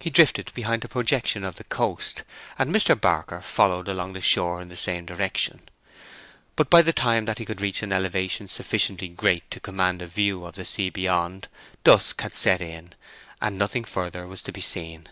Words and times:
He 0.00 0.10
drifted 0.10 0.52
behind 0.54 0.84
a 0.84 0.88
projection 0.88 1.44
of 1.44 1.54
the 1.54 1.62
coast, 1.62 2.24
and 2.58 2.74
Mr. 2.74 3.00
Barker 3.00 3.40
followed 3.40 3.86
along 3.86 4.12
the 4.14 4.20
shore 4.20 4.60
in 4.60 4.70
the 4.70 4.76
same 4.76 5.06
direction. 5.06 5.68
But 6.56 6.68
by 6.68 6.82
the 6.82 6.92
time 6.92 7.26
that 7.26 7.38
he 7.38 7.44
could 7.44 7.60
reach 7.60 7.80
an 7.84 7.92
elevation 7.92 8.48
sufficiently 8.48 9.06
great 9.06 9.48
to 9.52 9.60
command 9.60 10.02
a 10.02 10.08
view 10.08 10.44
of 10.44 10.56
the 10.56 10.64
sea 10.64 10.90
beyond, 10.90 11.46
dusk 11.84 12.22
had 12.22 12.34
set 12.34 12.60
in, 12.60 12.92
and 13.40 13.56
nothing 13.56 13.84
further 13.84 14.26
was 14.26 14.42
to 14.42 14.50
be 14.52 14.60
seen. 14.60 15.08